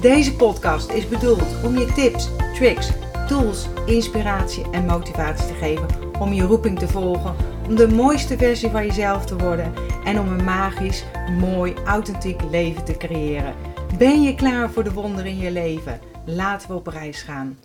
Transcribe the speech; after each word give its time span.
Deze 0.00 0.36
podcast 0.36 0.90
is 0.90 1.08
bedoeld 1.08 1.64
om 1.64 1.78
je 1.78 1.92
tips, 1.92 2.28
tricks, 2.54 2.90
tools, 3.26 3.66
inspiratie 3.86 4.70
en 4.70 4.86
motivatie 4.86 5.46
te 5.46 5.54
geven 5.54 5.86
om 6.20 6.32
je 6.32 6.42
roeping 6.42 6.78
te 6.78 6.88
volgen, 6.88 7.34
om 7.68 7.76
de 7.76 7.88
mooiste 7.88 8.36
versie 8.36 8.70
van 8.70 8.86
jezelf 8.86 9.26
te 9.26 9.36
worden 9.36 9.72
en 10.04 10.20
om 10.20 10.28
een 10.28 10.44
magisch, 10.44 11.04
mooi, 11.40 11.74
authentiek 11.84 12.42
leven 12.50 12.84
te 12.84 12.96
creëren. 12.96 13.54
Ben 13.98 14.22
je 14.22 14.34
klaar 14.34 14.70
voor 14.70 14.84
de 14.84 14.92
wonderen 14.92 15.30
in 15.30 15.38
je 15.38 15.50
leven? 15.50 16.00
Laten 16.24 16.68
we 16.68 16.74
op 16.74 16.86
reis 16.86 17.22
gaan. 17.22 17.58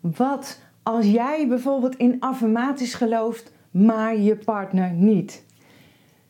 Wat 0.00 0.60
als 0.82 1.06
jij 1.06 1.48
bijvoorbeeld 1.48 1.96
in 1.96 2.16
affirmaties 2.20 2.94
gelooft, 2.94 3.52
maar 3.70 4.16
je 4.16 4.36
partner 4.36 4.90
niet? 4.90 5.44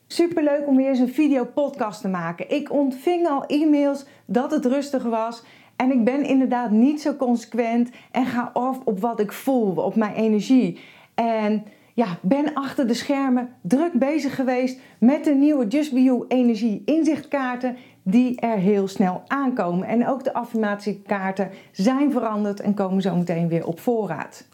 Super 0.08 0.42
leuk 0.42 0.66
om 0.66 0.76
weer 0.76 0.88
eens 0.88 0.98
een 0.98 1.08
video 1.08 1.44
podcast 1.44 2.00
te 2.00 2.08
maken. 2.08 2.50
Ik 2.50 2.72
ontving 2.72 3.28
al 3.28 3.46
e-mails 3.46 4.04
dat 4.26 4.50
het 4.50 4.64
rustig 4.64 5.02
was. 5.02 5.42
En 5.76 5.90
ik 5.90 6.04
ben 6.04 6.24
inderdaad 6.24 6.70
niet 6.70 7.00
zo 7.00 7.14
consequent 7.14 7.90
en 8.10 8.26
ga 8.26 8.50
af 8.52 8.78
op 8.84 9.00
wat 9.00 9.20
ik 9.20 9.32
voel, 9.32 9.74
op 9.74 9.96
mijn 9.96 10.14
energie. 10.14 10.80
En 11.14 11.64
ja, 11.94 12.18
ben 12.22 12.54
achter 12.54 12.86
de 12.86 12.94
schermen 12.94 13.48
druk 13.62 13.92
bezig 13.92 14.34
geweest 14.34 14.80
met 14.98 15.24
de 15.24 15.34
nieuwe 15.34 15.66
Just 15.66 15.92
Be 15.92 16.02
You 16.02 16.24
energie 16.28 16.82
inzichtkaarten 16.84 17.76
die 18.02 18.40
er 18.40 18.58
heel 18.58 18.88
snel 18.88 19.22
aankomen. 19.26 19.88
En 19.88 20.06
ook 20.06 20.24
de 20.24 20.34
affirmatiekaarten 20.34 21.50
zijn 21.72 22.12
veranderd 22.12 22.60
en 22.60 22.74
komen 22.74 23.02
zo 23.02 23.16
meteen 23.16 23.48
weer 23.48 23.66
op 23.66 23.80
voorraad. 23.80 24.48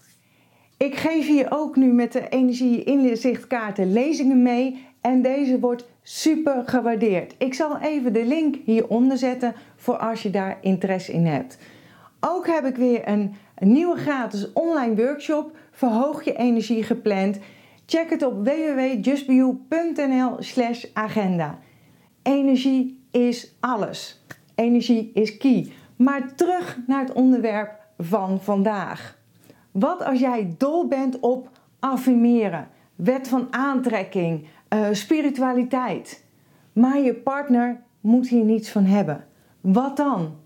Ik 0.77 0.97
geef 0.97 1.27
hier 1.27 1.47
ook 1.51 1.77
nu 1.77 1.93
met 1.93 2.13
de 2.13 2.29
energie 2.29 2.85
inzichtkaarten 2.85 3.93
lezingen 3.93 4.43
mee 4.43 4.91
en 5.03 5.22
deze 5.22 5.61
wordt 5.61 5.89
super 6.03 6.62
gewaardeerd. 6.67 7.34
Ik 7.39 7.55
zal 7.55 7.78
even 7.78 8.12
de 8.12 8.25
link 8.25 8.56
hieronder 8.64 9.19
zetten 9.19 9.55
voor 9.77 9.97
als 9.97 10.22
je 10.22 10.31
daar 10.31 10.58
interesse 10.61 11.12
in 11.12 11.27
hebt. 11.27 11.58
Ook 12.20 12.47
heb 12.47 12.64
ik 12.64 12.77
weer 12.77 13.08
een, 13.08 13.34
nieuwe 13.58 13.97
gratis 13.97 14.53
online 14.53 14.95
workshop 14.95 15.56
Verhoog 15.73 16.25
je 16.25 16.34
energie 16.34 16.83
gepland. 16.83 17.39
Check 17.86 18.11
het 18.11 18.23
op 18.23 18.45
www.justbeyou.nl 18.45 20.36
slash 20.39 20.84
agenda. 20.92 21.58
Energie 22.23 23.05
is 23.11 23.55
alles. 23.61 24.25
Energie 24.55 25.11
is 25.14 25.36
key. 25.36 25.73
Maar 25.97 26.34
terug 26.34 26.78
naar 26.86 27.00
het 27.00 27.12
onderwerp 27.12 27.78
van 27.98 28.41
vandaag. 28.41 29.19
Wat 29.70 30.05
als 30.05 30.20
jij 30.20 30.55
dol 30.58 30.89
bent 30.89 31.20
op 31.20 31.50
affirmeren, 31.78 32.69
wet 32.95 33.28
van 33.28 33.47
aantrekking, 33.50 34.47
uh, 34.73 34.89
spiritualiteit. 34.92 36.25
Maar 36.73 37.01
je 37.01 37.15
partner 37.15 37.83
moet 38.01 38.28
hier 38.28 38.45
niets 38.45 38.70
van 38.70 38.84
hebben. 38.84 39.27
Wat 39.61 39.97
dan? 39.97 40.37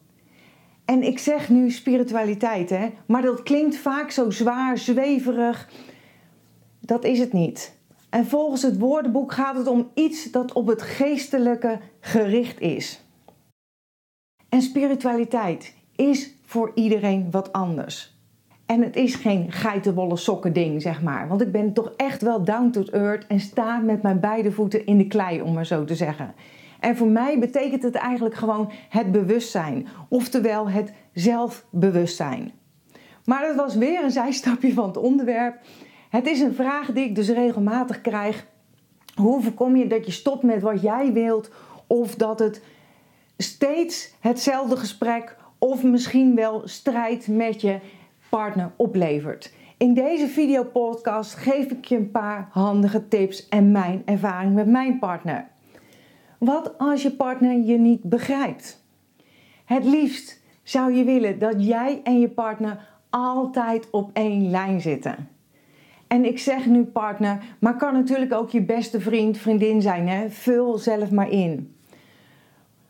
En 0.84 1.02
ik 1.02 1.18
zeg 1.18 1.48
nu 1.48 1.70
spiritualiteit, 1.70 2.70
hè? 2.70 2.91
maar 3.06 3.22
dat 3.22 3.42
klinkt 3.42 3.77
vaak 3.77 4.10
zo 4.10 4.30
zwaar, 4.30 4.78
zweverig. 4.78 5.70
Dat 6.80 7.05
is 7.05 7.18
het 7.18 7.33
niet. 7.33 7.78
En 8.11 8.27
volgens 8.27 8.62
het 8.62 8.78
woordenboek 8.78 9.33
gaat 9.33 9.56
het 9.56 9.67
om 9.67 9.90
iets 9.95 10.30
dat 10.30 10.52
op 10.52 10.67
het 10.67 10.83
geestelijke 10.83 11.78
gericht 12.01 12.61
is. 12.61 13.05
En 14.48 14.62
spiritualiteit 14.62 15.74
is 15.96 16.34
voor 16.45 16.72
iedereen 16.74 17.30
wat 17.30 17.52
anders. 17.52 18.15
En 18.66 18.82
het 18.82 18.96
is 18.96 19.14
geen 19.14 19.52
geitenwolle 19.52 20.16
sokken 20.16 20.52
ding, 20.52 20.82
zeg 20.82 21.02
maar. 21.02 21.28
Want 21.28 21.40
ik 21.40 21.52
ben 21.52 21.72
toch 21.72 21.92
echt 21.96 22.22
wel 22.22 22.44
down 22.44 22.70
to 22.70 22.82
earth 22.82 23.27
en 23.27 23.40
sta 23.40 23.78
met 23.78 24.02
mijn 24.02 24.20
beide 24.20 24.52
voeten 24.52 24.86
in 24.86 24.98
de 24.98 25.06
klei, 25.06 25.42
om 25.42 25.52
maar 25.52 25.66
zo 25.66 25.84
te 25.84 25.94
zeggen. 25.94 26.34
En 26.80 26.96
voor 26.96 27.08
mij 27.08 27.38
betekent 27.38 27.82
het 27.82 27.94
eigenlijk 27.94 28.34
gewoon 28.34 28.70
het 28.88 29.12
bewustzijn. 29.12 29.86
Oftewel 30.08 30.68
het 30.68 30.92
zelfbewustzijn. 31.12 32.50
Maar 33.24 33.46
dat 33.46 33.56
was 33.56 33.74
weer 33.77 34.04
een 34.04 34.10
zijstapje 34.10 34.72
van 34.72 34.86
het 34.86 34.96
onderwerp. 34.96 35.58
Het 36.08 36.27
is 36.27 36.40
een 36.40 36.54
vraag 36.54 36.92
die 36.92 37.04
ik 37.04 37.14
dus 37.14 37.28
regelmatig 37.28 38.00
krijg. 38.00 38.46
Hoe 39.14 39.42
voorkom 39.42 39.77
je 39.77 39.86
dat 39.86 40.06
je 40.06 40.12
stopt 40.12 40.42
met 40.42 40.62
wat 40.62 40.83
jij 40.83 41.12
wilt? 41.12 41.50
Of 41.86 42.14
dat 42.14 42.38
het 42.38 42.62
steeds 43.36 44.14
hetzelfde 44.20 44.77
gesprek 44.77 45.36
of 45.58 45.83
misschien 45.83 46.34
wel 46.34 46.62
strijd 46.64 47.28
met 47.28 47.60
je 47.60 47.78
partner 48.36 48.70
oplevert. 48.77 49.52
In 49.77 49.95
deze 49.95 50.29
videopodcast 50.29 51.35
geef 51.35 51.70
ik 51.70 51.85
je 51.85 51.97
een 51.97 52.11
paar 52.11 52.48
handige 52.51 53.08
tips 53.08 53.48
en 53.48 53.70
mijn 53.70 54.02
ervaring 54.05 54.55
met 54.55 54.67
mijn 54.67 54.98
partner. 54.98 55.47
Wat 56.39 56.79
als 56.79 57.02
je 57.02 57.11
partner 57.11 57.58
je 57.64 57.79
niet 57.79 58.02
begrijpt? 58.02 58.85
Het 59.64 59.85
liefst 59.85 60.42
zou 60.63 60.95
je 60.95 61.05
willen 61.05 61.39
dat 61.39 61.67
jij 61.67 62.01
en 62.05 62.20
je 62.20 62.29
partner 62.29 62.89
altijd 63.11 63.91
op 63.91 64.11
één 64.13 64.51
lijn 64.51 64.80
zitten. 64.80 65.29
En 66.07 66.25
ik 66.25 66.39
zeg 66.39 66.67
nu 66.67 66.85
partner, 66.85 67.42
maar 67.58 67.77
kan 67.77 67.92
natuurlijk 67.92 68.33
ook 68.33 68.51
je 68.51 68.63
beste 68.63 69.01
vriend, 69.01 69.39
vriendin 69.39 69.83
zijn. 69.83 70.08
Hè? 70.08 70.30
Vul 70.30 70.79
zelf 70.79 71.11
maar 71.11 71.30
in. 71.30 71.75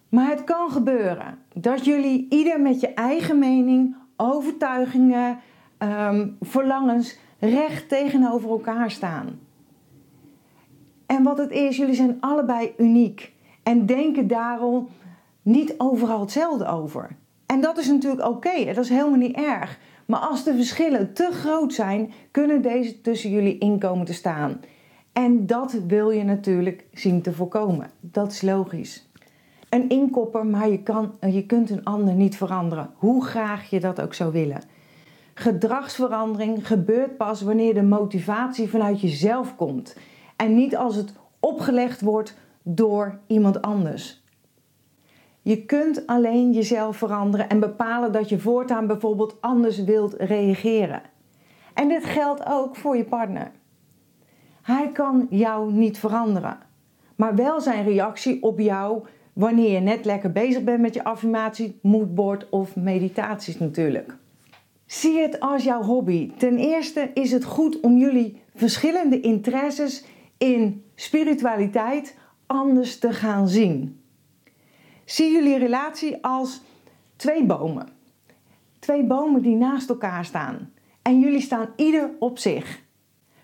Maar 0.09 0.31
het 0.31 0.45
kan 0.45 0.71
gebeuren 0.71 1.39
dat 1.55 1.85
jullie 1.85 2.27
ieder 2.29 2.61
met 2.61 2.81
je 2.81 2.95
eigen 2.95 3.39
mening 3.39 3.97
overtuigingen, 4.17 5.39
um, 5.79 6.37
verlangens 6.41 7.19
recht 7.39 7.89
tegenover 7.89 8.51
elkaar 8.51 8.91
staan. 8.91 9.41
En 11.07 11.23
wat 11.23 11.39
het 11.39 11.51
is, 11.51 11.77
jullie 11.77 11.95
zijn 11.95 12.17
allebei 12.21 12.73
uniek 12.77 13.33
en 13.63 13.87
denken 13.87 14.27
daarom 14.27 14.89
niet 15.43 15.75
overal 15.79 16.21
hetzelfde 16.21 16.67
over. 16.67 17.17
En 17.47 17.61
dat 17.61 17.79
is 17.79 17.89
natuurlijk 17.89 18.27
oké, 18.29 18.65
dat 18.65 18.85
is 18.85 18.89
helemaal 18.89 19.19
niet 19.19 19.37
erg. 19.37 19.79
Maar 20.07 20.21
als 20.21 20.45
de 20.45 20.55
verschillen 20.55 21.13
te 21.13 21.29
groot 21.33 21.73
zijn, 21.75 22.13
kunnen 22.31 22.63
deze 22.63 23.01
tussen 23.01 23.31
jullie 23.31 23.59
inkomen 23.59 24.07
te 24.07 24.13
staan. 24.15 24.61
En 25.13 25.47
dat 25.47 25.73
wil 25.73 26.11
je 26.11 26.25
natuurlijk 26.25 26.87
zien 26.93 27.23
te 27.23 27.33
voorkomen. 27.33 27.91
Dat 28.01 28.33
is 28.33 28.43
logisch 28.43 29.06
een 29.77 29.89
inkopper, 29.89 30.47
maar 30.47 30.69
je, 30.69 30.83
kan, 30.83 31.13
je 31.21 31.47
kunt 31.47 31.71
een 31.71 31.85
ander 31.85 32.15
niet 32.15 32.37
veranderen, 32.37 32.91
hoe 32.95 33.25
graag 33.25 33.71
je 33.71 33.81
dat 33.81 34.01
ook 34.01 34.15
zou 34.15 34.33
willen. 34.33 34.61
Gedragsverandering 35.35 36.67
gebeurt 36.67 37.17
pas 37.17 37.43
wanneer 37.43 37.75
de 37.75 37.83
motivatie 37.83 38.69
vanuit 38.69 39.01
jezelf 39.01 39.57
komt 39.57 39.97
en 40.37 40.55
niet 40.55 40.77
als 40.77 40.97
het 40.97 41.13
opgelegd 41.41 42.01
wordt 42.01 42.37
door 42.63 43.19
iemand 43.27 43.63
anders. 43.63 44.25
Je 45.43 45.65
kunt 45.65 46.07
alleen 46.07 46.53
jezelf 46.53 46.97
veranderen 46.97 47.49
en 47.49 47.61
bepalen 47.61 48.13
dat 48.13 48.29
je 48.29 48.39
voortaan 48.39 48.87
bijvoorbeeld 48.87 49.37
anders 49.41 49.85
wilt 49.85 50.15
reageren. 50.19 51.03
En 51.75 51.89
dit 51.89 52.05
geldt 52.05 52.47
ook 52.47 52.77
voor 52.77 52.97
je 52.97 53.05
partner. 53.05 53.51
Hij 54.63 54.91
kan 54.93 55.27
jou 55.31 55.73
niet 55.73 55.99
veranderen, 55.99 56.59
maar 57.17 57.35
wel 57.35 57.61
zijn 57.61 57.85
reactie 57.85 58.43
op 58.43 58.59
jou 58.59 59.07
wanneer 59.37 59.71
je 59.71 59.81
net 59.81 60.05
lekker 60.05 60.33
bezig 60.33 60.65
bent 60.65 60.81
met 60.81 60.95
je 60.95 61.05
affirmatie, 61.05 61.79
moodboard 61.83 62.49
of 62.49 62.77
meditaties 62.77 63.59
natuurlijk. 63.59 64.17
Zie 64.87 65.19
het 65.19 65.41
als 65.41 65.65
jouw 65.65 65.83
hobby. 65.83 66.31
Ten 66.37 66.59
eerste 66.59 67.11
is 67.15 67.33
het 67.33 67.45
goed 67.45 67.81
om 67.81 67.99
jullie 67.99 68.41
verschillende 68.55 69.21
interesses 69.21 70.05
in 70.39 70.85
spiritualiteit 70.95 72.17
anders 72.47 72.99
te 72.99 73.13
gaan 73.13 73.49
zien. 73.49 74.01
Zie 75.05 75.33
jullie 75.33 75.59
relatie 75.59 76.25
als 76.25 76.63
twee 77.17 77.45
bomen. 77.45 77.89
Twee 78.79 79.05
bomen 79.05 79.43
die 79.43 79.57
naast 79.57 79.89
elkaar 79.89 80.25
staan. 80.25 80.73
En 81.03 81.21
jullie 81.21 81.41
staan 81.41 81.69
ieder 81.77 82.11
op 82.19 82.39
zich. 82.39 82.83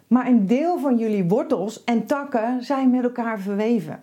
Maar 0.06 0.26
een 0.26 0.46
deel 0.46 0.78
van 0.78 0.98
jullie 0.98 1.24
wortels 1.24 1.84
en 1.84 2.06
takken 2.06 2.62
zijn 2.62 2.90
met 2.90 3.04
elkaar 3.04 3.40
verweven. 3.40 4.02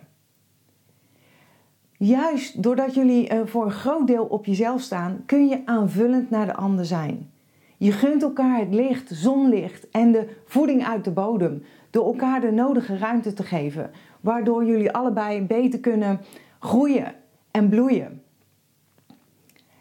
Juist 2.00 2.64
doordat 2.64 2.94
jullie 2.94 3.28
eh, 3.28 3.40
voor 3.46 3.66
een 3.66 3.72
groot 3.72 4.08
deel 4.08 4.26
op 4.26 4.46
jezelf 4.46 4.82
staan, 4.82 5.24
kun 5.26 5.48
je 5.48 5.62
aanvullend 5.66 6.30
naar 6.30 6.46
de 6.46 6.54
ander 6.54 6.86
zijn. 6.86 7.32
Je 7.78 7.92
gunt 7.92 8.24
elkaar 8.24 8.60
het 8.60 8.74
licht, 8.74 9.10
zonlicht 9.14 9.90
en 9.90 10.12
de 10.12 10.28
voeding 10.46 10.86
uit 10.86 11.04
de 11.04 11.12
bodem. 11.12 11.64
Door 11.90 12.06
elkaar 12.06 12.42
de 12.42 12.52
nodige 12.52 12.98
ruimte 12.98 13.34
te 13.34 13.44
geven, 13.44 13.92
waardoor 14.22 14.66
jullie 14.66 14.92
allebei 14.92 15.42
beter 15.42 15.80
kunnen 15.80 16.20
groeien 16.60 17.14
en 17.52 17.70
bloeien. 17.70 18.24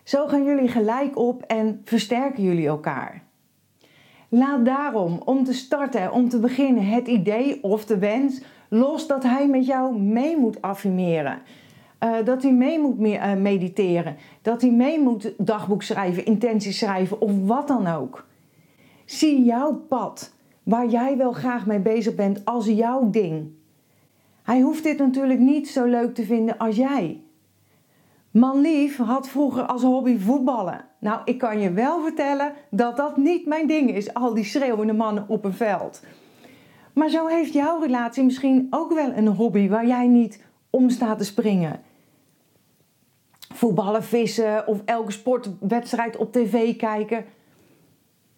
Zo 0.02 0.26
gaan 0.26 0.44
jullie 0.44 0.68
gelijk 0.68 1.18
op 1.18 1.42
en 1.42 1.80
versterken 1.84 2.42
jullie 2.42 2.66
elkaar. 2.66 3.22
Laat 4.28 4.64
daarom 4.64 5.20
om 5.24 5.44
te 5.44 5.52
starten, 5.52 6.12
om 6.12 6.28
te 6.28 6.40
beginnen, 6.40 6.86
het 6.86 7.08
idee 7.08 7.62
of 7.62 7.84
de 7.84 7.98
wens 7.98 8.42
los 8.68 9.06
dat 9.06 9.22
hij 9.22 9.48
met 9.48 9.66
jou 9.66 9.98
mee 10.00 10.36
moet 10.36 10.62
affirmeren. 10.62 11.42
Uh, 12.04 12.24
dat 12.24 12.42
hij 12.42 12.52
mee 12.52 12.78
moet 12.78 12.98
uh, 12.98 13.34
mediteren. 13.34 14.16
Dat 14.42 14.60
hij 14.60 14.70
mee 14.70 15.00
moet 15.00 15.32
dagboek 15.38 15.82
schrijven, 15.82 16.24
intenties 16.24 16.78
schrijven 16.78 17.20
of 17.20 17.32
wat 17.46 17.68
dan 17.68 17.86
ook. 17.86 18.26
Zie 19.04 19.44
jouw 19.44 19.74
pad, 19.74 20.34
waar 20.62 20.86
jij 20.86 21.16
wel 21.16 21.32
graag 21.32 21.66
mee 21.66 21.80
bezig 21.80 22.14
bent, 22.14 22.44
als 22.44 22.66
jouw 22.66 23.10
ding. 23.10 23.50
Hij 24.42 24.60
hoeft 24.60 24.82
dit 24.82 24.98
natuurlijk 24.98 25.40
niet 25.40 25.68
zo 25.68 25.84
leuk 25.84 26.14
te 26.14 26.24
vinden 26.24 26.58
als 26.58 26.76
jij. 26.76 27.22
Manlief 28.30 28.96
had 28.96 29.28
vroeger 29.28 29.62
als 29.62 29.82
hobby 29.82 30.18
voetballen. 30.18 30.84
Nou, 31.00 31.20
ik 31.24 31.38
kan 31.38 31.60
je 31.60 31.72
wel 31.72 32.02
vertellen 32.02 32.52
dat 32.70 32.96
dat 32.96 33.16
niet 33.16 33.46
mijn 33.46 33.66
ding 33.66 33.90
is, 33.94 34.14
al 34.14 34.34
die 34.34 34.44
schreeuwende 34.44 34.92
mannen 34.92 35.24
op 35.28 35.44
een 35.44 35.52
veld. 35.52 36.02
Maar 36.92 37.08
zo 37.08 37.26
heeft 37.26 37.52
jouw 37.52 37.80
relatie 37.80 38.24
misschien 38.24 38.66
ook 38.70 38.92
wel 38.92 39.12
een 39.12 39.26
hobby 39.26 39.68
waar 39.68 39.86
jij 39.86 40.06
niet 40.06 40.44
om 40.70 40.90
staat 40.90 41.18
te 41.18 41.24
springen. 41.24 41.80
Voetballen, 43.58 44.04
vissen 44.04 44.66
of 44.66 44.80
elke 44.84 45.12
sportwedstrijd 45.12 46.16
op 46.16 46.32
tv 46.32 46.76
kijken. 46.76 47.24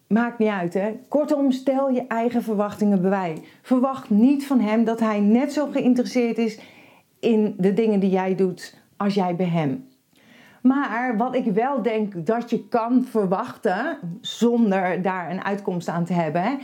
Maakt 0.07 0.39
niet 0.39 0.49
uit, 0.49 0.73
hè? 0.73 0.99
Kortom, 1.07 1.51
stel 1.51 1.89
je 1.89 2.07
eigen 2.07 2.43
verwachtingen 2.43 3.01
bij. 3.01 3.37
Verwacht 3.61 4.09
niet 4.09 4.45
van 4.45 4.59
hem 4.59 4.83
dat 4.83 4.99
hij 4.99 5.19
net 5.19 5.53
zo 5.53 5.67
geïnteresseerd 5.67 6.37
is 6.37 6.59
in 7.19 7.55
de 7.57 7.73
dingen 7.73 7.99
die 7.99 8.09
jij 8.09 8.35
doet 8.35 8.77
als 8.97 9.13
jij 9.13 9.35
bij 9.35 9.45
hem. 9.45 9.87
Maar 10.61 11.17
wat 11.17 11.35
ik 11.35 11.45
wel 11.45 11.81
denk 11.81 12.25
dat 12.25 12.49
je 12.49 12.67
kan 12.67 13.03
verwachten, 13.03 13.97
zonder 14.21 15.01
daar 15.01 15.31
een 15.31 15.43
uitkomst 15.43 15.87
aan 15.87 16.05
te 16.05 16.13
hebben, 16.13 16.59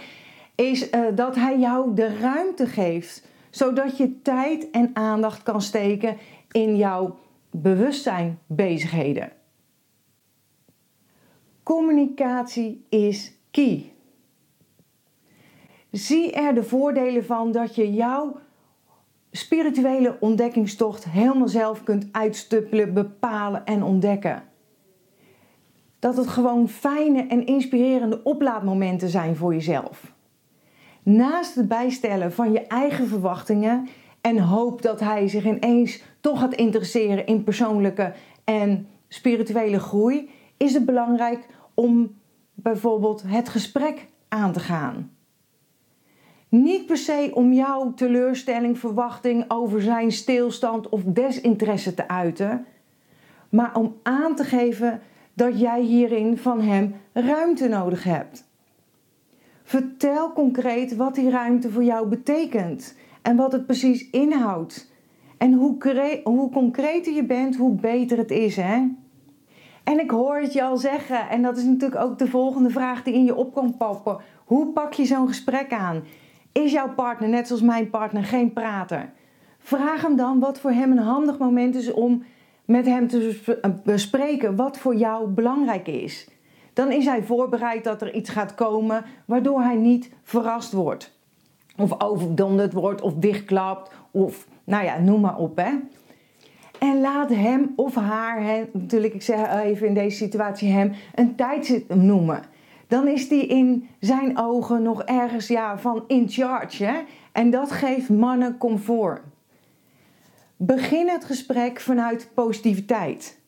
is 0.55 0.91
uh, 0.91 0.99
dat 1.15 1.35
hij 1.35 1.59
jou 1.59 1.93
de 1.93 2.17
ruimte 2.17 2.65
geeft, 2.65 3.27
zodat 3.49 3.97
je 3.97 4.21
tijd 4.21 4.69
en 4.69 4.89
aandacht 4.93 5.43
kan 5.43 5.61
steken 5.61 6.17
in 6.51 6.77
jouw 6.77 7.15
bewustzijn 7.51 8.39
bezigheden. 8.45 9.31
Communicatie 11.63 12.85
is 12.89 13.33
key. 13.51 13.91
Zie 15.91 16.31
er 16.31 16.53
de 16.53 16.63
voordelen 16.63 17.25
van 17.25 17.51
dat 17.51 17.75
je 17.75 17.93
jouw 17.93 18.39
spirituele 19.31 20.17
ontdekkingstocht 20.19 21.05
helemaal 21.09 21.47
zelf 21.47 21.83
kunt 21.83 22.07
uitstuppelen, 22.11 22.93
bepalen 22.93 23.65
en 23.65 23.83
ontdekken. 23.83 24.43
Dat 25.99 26.17
het 26.17 26.27
gewoon 26.27 26.69
fijne 26.69 27.27
en 27.27 27.45
inspirerende 27.45 28.23
oplaadmomenten 28.23 29.09
zijn 29.09 29.35
voor 29.35 29.53
jezelf. 29.53 30.15
Naast 31.03 31.55
het 31.55 31.67
bijstellen 31.67 32.33
van 32.33 32.51
je 32.51 32.67
eigen 32.67 33.07
verwachtingen 33.07 33.87
en 34.27 34.39
hoop 34.39 34.81
dat 34.81 34.99
hij 34.99 35.27
zich 35.27 35.45
ineens 35.45 36.03
toch 36.21 36.39
gaat 36.39 36.53
interesseren 36.53 37.25
in 37.25 37.43
persoonlijke 37.43 38.13
en 38.43 38.87
spirituele 39.07 39.79
groei, 39.79 40.29
is 40.57 40.73
het 40.73 40.85
belangrijk 40.85 41.47
om 41.73 42.15
bijvoorbeeld 42.53 43.23
het 43.25 43.49
gesprek 43.49 44.07
aan 44.27 44.51
te 44.51 44.59
gaan. 44.59 45.11
Niet 46.49 46.85
per 46.85 46.97
se 46.97 47.31
om 47.33 47.53
jouw 47.53 47.93
teleurstelling, 47.93 48.79
verwachting 48.79 49.45
over 49.47 49.81
zijn 49.81 50.11
stilstand 50.11 50.89
of 50.89 51.01
desinteresse 51.03 51.93
te 51.93 52.07
uiten, 52.07 52.65
maar 53.49 53.75
om 53.75 53.95
aan 54.03 54.35
te 54.35 54.43
geven 54.43 55.01
dat 55.33 55.59
jij 55.59 55.81
hierin 55.81 56.37
van 56.37 56.61
hem 56.61 56.95
ruimte 57.13 57.67
nodig 57.67 58.03
hebt. 58.03 58.49
Vertel 59.63 60.33
concreet 60.33 60.95
wat 60.95 61.15
die 61.15 61.29
ruimte 61.29 61.71
voor 61.71 61.83
jou 61.83 62.07
betekent 62.07 62.95
en 63.27 63.35
wat 63.35 63.51
het 63.51 63.65
precies 63.65 64.09
inhoudt. 64.09 64.91
En 65.37 65.53
hoe, 65.53 66.21
hoe 66.23 66.51
concreter 66.51 67.13
je 67.13 67.23
bent, 67.23 67.55
hoe 67.55 67.75
beter 67.75 68.17
het 68.17 68.31
is, 68.31 68.55
hè? 68.55 68.87
En 69.83 69.99
ik 69.99 70.11
hoor 70.11 70.37
het 70.37 70.53
je 70.53 70.63
al 70.63 70.77
zeggen, 70.77 71.29
en 71.29 71.41
dat 71.41 71.57
is 71.57 71.63
natuurlijk 71.63 72.01
ook 72.01 72.17
de 72.17 72.27
volgende 72.27 72.69
vraag 72.69 73.03
die 73.03 73.13
in 73.13 73.23
je 73.23 73.35
op 73.35 73.53
kan 73.53 73.77
poppen. 73.77 74.17
Hoe 74.45 74.67
pak 74.67 74.93
je 74.93 75.05
zo'n 75.05 75.27
gesprek 75.27 75.73
aan? 75.73 76.03
Is 76.51 76.71
jouw 76.71 76.93
partner, 76.93 77.29
net 77.29 77.47
zoals 77.47 77.61
mijn 77.61 77.89
partner, 77.89 78.23
geen 78.23 78.53
prater? 78.53 79.11
Vraag 79.59 80.01
hem 80.01 80.15
dan 80.15 80.39
wat 80.39 80.59
voor 80.59 80.71
hem 80.71 80.91
een 80.91 80.97
handig 80.97 81.37
moment 81.37 81.75
is 81.75 81.93
om 81.93 82.23
met 82.65 82.85
hem 82.85 83.07
te 83.07 83.39
bespreken 83.83 84.55
wat 84.55 84.77
voor 84.77 84.95
jou 84.95 85.27
belangrijk 85.27 85.87
is. 85.87 86.29
Dan 86.73 86.91
is 86.91 87.05
hij 87.05 87.23
voorbereid 87.23 87.83
dat 87.83 88.01
er 88.01 88.13
iets 88.13 88.29
gaat 88.29 88.55
komen 88.55 89.03
waardoor 89.25 89.61
hij 89.61 89.75
niet 89.75 90.11
verrast 90.23 90.73
wordt. 90.73 91.16
Of 91.77 92.01
overdonderd 92.01 92.73
wordt 92.73 93.01
of 93.01 93.13
dichtklapt 93.13 93.91
of 94.11 94.47
nou 94.63 94.83
ja, 94.83 94.99
noem 94.99 95.21
maar 95.21 95.37
op 95.37 95.57
hè. 95.57 95.71
En 96.79 97.01
laat 97.01 97.29
hem 97.29 97.73
of 97.75 97.95
haar, 97.95 98.43
hè, 98.43 98.63
natuurlijk 98.71 99.13
ik 99.13 99.21
zeg 99.21 99.63
even 99.63 99.87
in 99.87 99.93
deze 99.93 100.17
situatie 100.17 100.71
hem, 100.71 100.93
een 101.15 101.35
tijd 101.35 101.83
noemen 101.87 102.41
dan 102.87 103.07
is 103.07 103.29
die 103.29 103.47
in 103.47 103.87
zijn 103.99 104.37
ogen 104.37 104.81
nog 104.81 105.03
ergens 105.03 105.47
ja, 105.47 105.77
van 105.77 106.03
in 106.07 106.29
charge. 106.29 106.83
Hè? 106.83 106.99
En 107.31 107.49
dat 107.49 107.71
geeft 107.71 108.09
mannen 108.09 108.57
comfort. 108.57 109.21
Begin 110.57 111.09
het 111.09 111.25
gesprek 111.25 111.79
vanuit 111.79 112.29
positiviteit. 112.33 113.39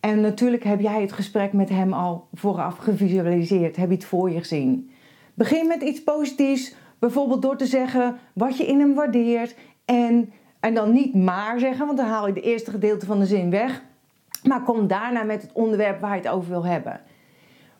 En 0.00 0.20
natuurlijk 0.20 0.64
heb 0.64 0.80
jij 0.80 1.00
het 1.00 1.12
gesprek 1.12 1.52
met 1.52 1.68
hem 1.68 1.92
al 1.92 2.28
vooraf 2.32 2.76
gevisualiseerd, 2.76 3.76
heb 3.76 3.88
je 3.88 3.94
het 3.94 4.04
voor 4.04 4.30
je 4.30 4.38
gezien. 4.38 4.90
Begin 5.34 5.66
met 5.66 5.82
iets 5.82 6.02
positiefs, 6.02 6.74
bijvoorbeeld 7.00 7.42
door 7.42 7.56
te 7.56 7.66
zeggen 7.66 8.18
wat 8.34 8.56
je 8.56 8.66
in 8.66 8.80
hem 8.80 8.94
waardeert. 8.94 9.54
En, 9.84 10.32
en 10.60 10.74
dan 10.74 10.92
niet 10.92 11.14
maar 11.14 11.58
zeggen, 11.58 11.86
want 11.86 11.98
dan 11.98 12.06
haal 12.06 12.26
je 12.26 12.32
de 12.32 12.40
eerste 12.40 12.70
gedeelte 12.70 13.06
van 13.06 13.18
de 13.18 13.26
zin 13.26 13.50
weg. 13.50 13.82
Maar 14.42 14.62
kom 14.62 14.86
daarna 14.86 15.22
met 15.22 15.42
het 15.42 15.52
onderwerp 15.52 16.00
waar 16.00 16.16
je 16.16 16.22
het 16.22 16.30
over 16.30 16.50
wil 16.50 16.64
hebben. 16.64 17.00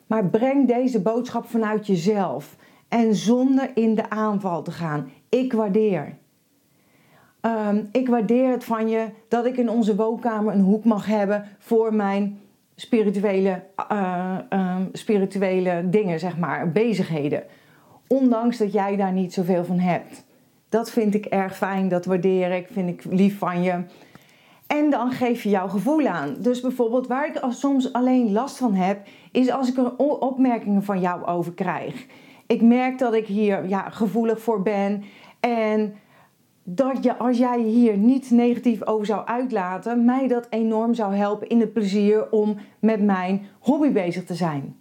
Maar 0.07 0.25
breng 0.25 0.67
deze 0.67 1.01
boodschap 1.01 1.45
vanuit 1.45 1.87
jezelf 1.87 2.55
en 2.87 3.15
zonder 3.15 3.71
in 3.73 3.95
de 3.95 4.09
aanval 4.09 4.61
te 4.63 4.71
gaan. 4.71 5.11
Ik 5.29 5.53
waardeer. 5.53 6.17
Um, 7.41 7.89
ik 7.91 8.07
waardeer 8.07 8.51
het 8.51 8.63
van 8.63 8.89
je 8.89 9.05
dat 9.27 9.45
ik 9.45 9.57
in 9.57 9.69
onze 9.69 9.95
woonkamer 9.95 10.53
een 10.53 10.61
hoek 10.61 10.83
mag 10.83 11.05
hebben 11.05 11.45
voor 11.57 11.93
mijn 11.93 12.39
spirituele, 12.75 13.63
uh, 13.91 14.37
um, 14.49 14.89
spirituele 14.91 15.89
dingen, 15.89 16.19
zeg 16.19 16.37
maar, 16.37 16.71
bezigheden. 16.71 17.43
Ondanks 18.11 18.57
dat 18.57 18.73
jij 18.73 18.95
daar 18.95 19.11
niet 19.11 19.33
zoveel 19.33 19.65
van 19.65 19.79
hebt. 19.79 20.25
Dat 20.69 20.89
vind 20.89 21.13
ik 21.13 21.25
erg 21.25 21.57
fijn, 21.57 21.87
dat 21.87 22.05
waardeer 22.05 22.51
ik, 22.51 22.67
vind 22.71 22.89
ik 22.89 23.03
lief 23.03 23.37
van 23.37 23.63
je. 23.63 23.83
En 24.67 24.89
dan 24.89 25.11
geef 25.11 25.43
je 25.43 25.49
jouw 25.49 25.67
gevoel 25.67 26.07
aan. 26.07 26.35
Dus 26.39 26.61
bijvoorbeeld 26.61 27.07
waar 27.07 27.27
ik 27.27 27.41
soms 27.49 27.93
alleen 27.93 28.31
last 28.31 28.57
van 28.57 28.73
heb, 28.73 29.07
is 29.31 29.51
als 29.51 29.69
ik 29.69 29.77
er 29.77 29.95
opmerkingen 29.97 30.83
van 30.83 30.99
jou 30.99 31.25
over 31.25 31.53
krijg. 31.53 32.05
Ik 32.47 32.61
merk 32.61 32.97
dat 32.97 33.13
ik 33.13 33.27
hier 33.27 33.67
ja, 33.67 33.89
gevoelig 33.89 34.41
voor 34.41 34.61
ben. 34.61 35.03
En 35.39 35.93
dat 36.63 37.03
je, 37.03 37.17
als 37.17 37.37
jij 37.37 37.59
hier 37.59 37.97
niet 37.97 38.31
negatief 38.31 38.83
over 38.83 39.05
zou 39.05 39.25
uitlaten, 39.25 40.05
mij 40.05 40.27
dat 40.27 40.47
enorm 40.49 40.93
zou 40.93 41.15
helpen 41.15 41.47
in 41.47 41.59
het 41.59 41.73
plezier 41.73 42.31
om 42.31 42.57
met 42.79 43.01
mijn 43.01 43.45
hobby 43.59 43.91
bezig 43.91 44.23
te 44.23 44.35
zijn. 44.35 44.75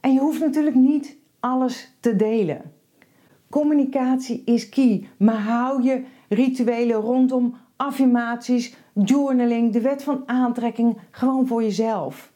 En 0.00 0.12
je 0.12 0.20
hoeft 0.20 0.40
natuurlijk 0.40 0.76
niet 0.76 1.17
alles 1.40 1.96
te 2.00 2.16
delen. 2.16 2.72
Communicatie 3.50 4.42
is 4.44 4.68
key, 4.68 5.08
maar 5.18 5.40
hou 5.40 5.82
je 5.82 6.04
rituelen 6.28 7.00
rondom 7.00 7.54
affirmaties, 7.76 8.76
journaling, 8.92 9.72
de 9.72 9.80
wet 9.80 10.02
van 10.02 10.22
aantrekking 10.26 10.98
gewoon 11.10 11.46
voor 11.46 11.62
jezelf. 11.62 12.32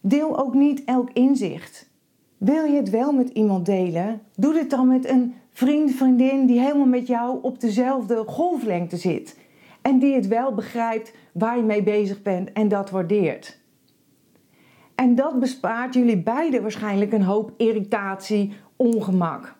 Deel 0.00 0.38
ook 0.38 0.54
niet 0.54 0.84
elk 0.84 1.10
inzicht. 1.12 1.90
Wil 2.38 2.64
je 2.64 2.76
het 2.76 2.90
wel 2.90 3.12
met 3.12 3.28
iemand 3.28 3.66
delen? 3.66 4.20
Doe 4.36 4.52
dit 4.52 4.70
dan 4.70 4.88
met 4.88 5.08
een 5.08 5.34
vriend, 5.50 5.90
vriendin 5.90 6.46
die 6.46 6.60
helemaal 6.60 6.86
met 6.86 7.06
jou 7.06 7.38
op 7.42 7.60
dezelfde 7.60 8.24
golflengte 8.26 8.96
zit. 8.96 9.38
En 9.82 9.98
die 9.98 10.14
het 10.14 10.28
wel 10.28 10.54
begrijpt 10.54 11.12
waar 11.32 11.56
je 11.56 11.62
mee 11.62 11.82
bezig 11.82 12.22
bent 12.22 12.52
en 12.52 12.68
dat 12.68 12.90
waardeert. 12.90 13.59
En 15.00 15.14
dat 15.14 15.38
bespaart 15.38 15.94
jullie 15.94 16.22
beiden 16.22 16.62
waarschijnlijk 16.62 17.12
een 17.12 17.22
hoop 17.22 17.52
irritatie, 17.56 18.52
ongemak. 18.76 19.54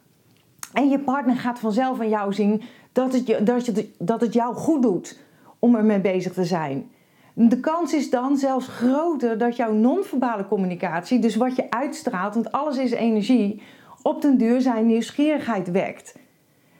En 0.72 0.88
je 0.88 0.98
partner 0.98 1.36
gaat 1.36 1.58
vanzelf 1.58 2.00
aan 2.00 2.08
jou 2.08 2.32
zien 2.32 2.62
dat 2.92 3.12
het, 3.12 3.46
dat, 3.46 3.64
je, 3.64 3.90
dat 3.98 4.20
het 4.20 4.32
jou 4.32 4.54
goed 4.54 4.82
doet 4.82 5.20
om 5.58 5.74
ermee 5.74 6.00
bezig 6.00 6.32
te 6.32 6.44
zijn. 6.44 6.90
De 7.34 7.60
kans 7.60 7.94
is 7.94 8.10
dan 8.10 8.36
zelfs 8.36 8.66
groter 8.66 9.38
dat 9.38 9.56
jouw 9.56 9.72
non-verbale 9.72 10.46
communicatie, 10.46 11.18
dus 11.18 11.36
wat 11.36 11.56
je 11.56 11.70
uitstraalt, 11.70 12.34
want 12.34 12.52
alles 12.52 12.76
is 12.76 12.90
energie, 12.90 13.62
op 14.02 14.22
den 14.22 14.38
duur 14.38 14.60
zijn 14.60 14.86
nieuwsgierigheid 14.86 15.70
wekt. 15.70 16.18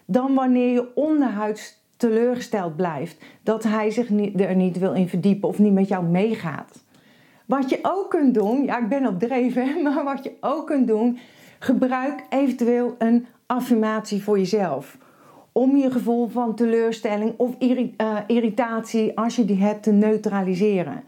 Dan 0.04 0.34
wanneer 0.34 0.72
je 0.72 0.94
onderhuids 0.94 1.82
teleurgesteld 1.96 2.76
blijft, 2.76 3.24
dat 3.42 3.62
hij 3.62 3.90
zich 3.90 4.08
er 4.34 4.56
niet 4.56 4.78
wil 4.78 4.92
in 4.92 5.08
verdiepen 5.08 5.48
of 5.48 5.58
niet 5.58 5.72
met 5.72 5.88
jou 5.88 6.04
meegaat. 6.04 6.88
Wat 7.50 7.70
je 7.70 7.78
ook 7.82 8.10
kunt 8.10 8.34
doen, 8.34 8.64
ja, 8.64 8.78
ik 8.78 8.88
ben 8.88 9.06
op 9.06 9.18
dreven, 9.18 9.68
maar 9.82 10.04
wat 10.04 10.24
je 10.24 10.32
ook 10.40 10.66
kunt 10.66 10.86
doen, 10.86 11.18
gebruik 11.58 12.24
eventueel 12.28 12.94
een 12.98 13.26
affirmatie 13.46 14.22
voor 14.22 14.38
jezelf. 14.38 14.98
Om 15.52 15.76
je 15.76 15.90
gevoel 15.90 16.28
van 16.28 16.54
teleurstelling 16.54 17.34
of 17.36 17.56
eh, 17.58 18.16
irritatie, 18.26 19.18
als 19.18 19.36
je 19.36 19.44
die 19.44 19.62
hebt, 19.62 19.82
te 19.82 19.90
neutraliseren. 19.90 21.02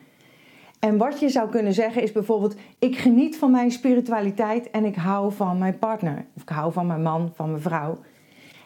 En 0.78 0.96
wat 0.96 1.20
je 1.20 1.28
zou 1.28 1.49
kunnen 1.49 1.72
zeggen 1.72 2.02
is 2.02 2.12
bijvoorbeeld: 2.12 2.56
Ik 2.78 2.96
geniet 2.99 3.37
van 3.37 3.50
mijn 3.50 3.70
spiritualiteit 3.70 4.70
en 4.70 4.84
ik 4.84 4.96
hou 4.96 5.32
van 5.32 5.58
mijn 5.58 5.78
partner. 5.78 6.25
Of 6.37 6.42
ik 6.42 6.49
hou 6.49 6.72
van 6.72 6.87
mijn 6.87 7.02
man, 7.02 7.30
van 7.34 7.50
mijn 7.50 7.62
vrouw. 7.62 7.99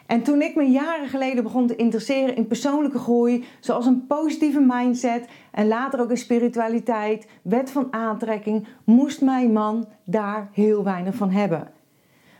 En 0.07 0.23
toen 0.23 0.41
ik 0.41 0.55
me 0.55 0.63
jaren 0.63 1.07
geleden 1.07 1.43
begon 1.43 1.67
te 1.67 1.75
interesseren 1.75 2.35
in 2.35 2.47
persoonlijke 2.47 2.99
groei, 2.99 3.43
zoals 3.59 3.85
een 3.85 4.07
positieve 4.07 4.59
mindset 4.59 5.27
en 5.51 5.67
later 5.67 6.01
ook 6.01 6.09
in 6.09 6.17
spiritualiteit, 6.17 7.27
wet 7.41 7.71
van 7.71 7.87
aantrekking, 7.93 8.67
moest 8.83 9.21
mijn 9.21 9.51
man 9.51 9.87
daar 10.03 10.49
heel 10.53 10.83
weinig 10.83 11.15
van 11.15 11.29
hebben. 11.29 11.67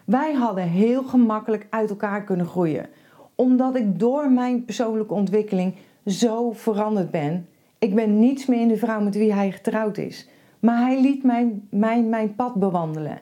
Wij 0.06 0.34
hadden 0.34 0.64
heel 0.64 1.04
gemakkelijk 1.04 1.68
uit 1.70 1.90
elkaar 1.90 2.24
kunnen 2.24 2.46
groeien, 2.46 2.90
omdat 3.36 3.76
ik 3.76 4.00
door 4.00 4.32
mijn 4.32 4.66
persoonlijke 4.66 5.14
ontwikkeling 5.14 5.76
zo 6.06 6.52
veranderd 6.52 7.12
ben. 7.12 7.48
Ik 7.80 7.96
ben 7.96 8.20
niets 8.20 8.46
meer 8.46 8.62
in 8.62 8.68
de 8.68 8.78
vrouw 8.78 9.02
met 9.02 9.16
wie 9.16 9.34
hij 9.34 9.52
getrouwd 9.52 9.98
is, 9.98 10.30
maar 10.60 10.82
hij 10.82 11.02
liet 11.02 11.24
mij 11.24 11.60
mijn, 11.70 12.10
mijn 12.10 12.36
pad 12.36 12.54
bewandelen. 12.54 13.20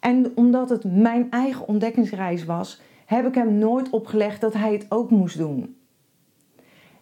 En 0.00 0.32
omdat 0.34 0.68
het 0.68 0.84
mijn 0.84 1.30
eigen 1.30 1.68
ontdekkingsreis 1.68 2.44
was, 2.44 2.80
heb 3.14 3.26
ik 3.26 3.34
hem 3.34 3.58
nooit 3.58 3.90
opgelegd 3.90 4.40
dat 4.40 4.54
hij 4.54 4.72
het 4.72 4.86
ook 4.88 5.10
moest 5.10 5.38
doen. 5.38 5.76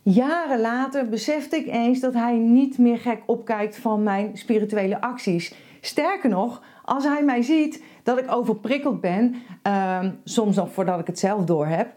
Jaren 0.02 0.60
later 0.60 1.08
besefte 1.08 1.56
ik 1.56 1.66
eens 1.66 2.00
dat 2.00 2.14
hij 2.14 2.36
niet 2.36 2.78
meer 2.78 2.98
gek 2.98 3.22
opkijkt 3.26 3.76
van 3.76 4.02
mijn 4.02 4.30
spirituele 4.36 5.00
acties. 5.00 5.54
Sterker 5.80 6.30
nog, 6.30 6.62
als 6.84 7.04
hij 7.04 7.24
mij 7.24 7.42
ziet 7.42 7.82
dat 8.02 8.18
ik 8.18 8.32
overprikkeld 8.32 9.00
ben, 9.00 9.34
uh, 9.66 10.04
soms 10.24 10.56
nog 10.56 10.72
voordat 10.72 11.00
ik 11.00 11.06
het 11.06 11.18
zelf 11.18 11.44
door 11.44 11.66
heb, 11.66 11.94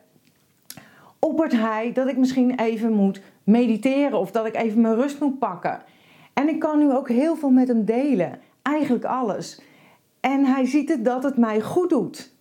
oppert 1.19 1.51
hij 1.51 1.91
dat 1.93 2.07
ik 2.07 2.17
misschien 2.17 2.60
even 2.60 2.93
moet 2.93 3.22
mediteren 3.43 4.19
of 4.19 4.31
dat 4.31 4.45
ik 4.45 4.55
even 4.55 4.81
mijn 4.81 4.95
rust 4.95 5.19
moet 5.19 5.39
pakken. 5.39 5.81
En 6.34 6.50
ik 6.50 6.60
kan 6.60 6.79
nu 6.79 6.93
ook 6.93 7.10
heel 7.10 7.36
veel 7.36 7.50
met 7.50 7.67
hem 7.67 7.86
delen, 7.86 8.39
eigenlijk 8.62 9.05
alles. 9.05 9.62
En 10.19 10.45
hij 10.45 10.65
ziet 10.65 10.89
het 10.89 11.05
dat 11.05 11.24
het 11.24 11.38
mij 11.38 11.62
goed 11.62 11.89
doet. 11.89 12.35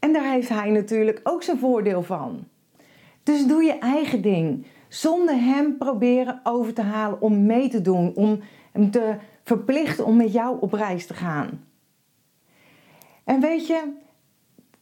En 0.00 0.12
daar 0.12 0.30
heeft 0.30 0.48
hij 0.48 0.70
natuurlijk 0.70 1.20
ook 1.22 1.42
zijn 1.42 1.58
voordeel 1.58 2.02
van. 2.02 2.44
Dus 3.22 3.46
doe 3.46 3.62
je 3.62 3.78
eigen 3.78 4.22
ding. 4.22 4.66
Zonder 4.88 5.34
hem 5.34 5.78
proberen 5.78 6.40
over 6.42 6.72
te 6.72 6.82
halen 6.82 7.20
om 7.20 7.46
mee 7.46 7.68
te 7.68 7.82
doen. 7.82 8.12
Om 8.14 8.40
hem 8.72 8.90
te 8.90 9.14
verplichten 9.44 10.04
om 10.04 10.16
met 10.16 10.32
jou 10.32 10.56
op 10.60 10.72
reis 10.72 11.06
te 11.06 11.14
gaan. 11.14 11.64
En 13.24 13.40
weet 13.40 13.66
je, 13.66 13.92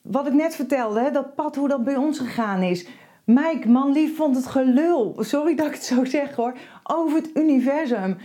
wat 0.02 0.26
ik 0.26 0.32
net 0.32 0.54
vertelde, 0.54 1.10
dat 1.10 1.34
pad 1.34 1.56
hoe 1.56 1.68
dat 1.68 1.84
bij 1.84 1.96
ons 1.96 2.18
gegaan 2.18 2.62
is. 2.62 2.86
Mike, 3.24 3.68
man 3.68 3.92
lief, 3.92 4.16
vond 4.16 4.36
het 4.36 4.46
gelul. 4.46 5.16
Sorry 5.18 5.54
dat 5.54 5.66
ik 5.66 5.72
het 5.72 5.84
zo 5.84 6.04
zeg 6.04 6.34
hoor. 6.34 6.56
Over 6.82 7.16
het 7.16 7.30
universum. 7.34 8.16